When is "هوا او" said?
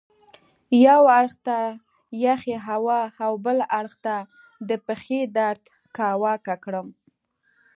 2.67-3.31